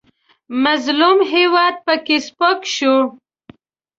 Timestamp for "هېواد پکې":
1.33-2.17